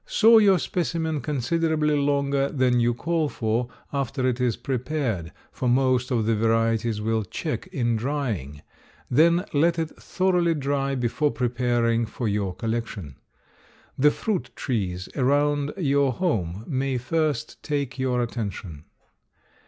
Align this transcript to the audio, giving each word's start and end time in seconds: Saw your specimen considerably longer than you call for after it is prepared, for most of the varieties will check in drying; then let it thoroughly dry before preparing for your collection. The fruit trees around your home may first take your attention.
Saw 0.07 0.39
your 0.39 0.57
specimen 0.57 1.21
considerably 1.21 1.95
longer 1.95 2.49
than 2.49 2.79
you 2.79 2.91
call 2.95 3.29
for 3.29 3.69
after 3.93 4.25
it 4.27 4.41
is 4.41 4.57
prepared, 4.57 5.31
for 5.51 5.69
most 5.69 6.09
of 6.09 6.25
the 6.25 6.35
varieties 6.35 6.99
will 6.99 7.23
check 7.23 7.67
in 7.67 7.97
drying; 7.97 8.63
then 9.11 9.45
let 9.53 9.77
it 9.77 9.89
thoroughly 10.01 10.55
dry 10.55 10.95
before 10.95 11.29
preparing 11.29 12.07
for 12.07 12.27
your 12.27 12.55
collection. 12.55 13.15
The 13.95 14.09
fruit 14.09 14.49
trees 14.55 15.07
around 15.15 15.71
your 15.77 16.13
home 16.13 16.65
may 16.67 16.97
first 16.97 17.61
take 17.61 17.99
your 17.99 18.23
attention. 18.23 18.85